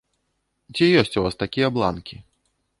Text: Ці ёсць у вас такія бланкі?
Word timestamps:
Ці 0.75 0.83
ёсць 1.03 1.17
у 1.21 1.25
вас 1.27 1.39
такія 1.45 1.67
бланкі? 1.79 2.15